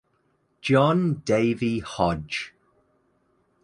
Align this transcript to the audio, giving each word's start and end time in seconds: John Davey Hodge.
John 0.63 1.21
Davey 1.25 1.77
Hodge. 1.79 2.55